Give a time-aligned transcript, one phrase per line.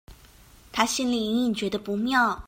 [0.71, 2.39] 她心裡隱隱覺得不妙